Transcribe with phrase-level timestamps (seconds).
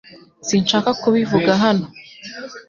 [0.47, 1.85] Sinshaka kubivuga hano.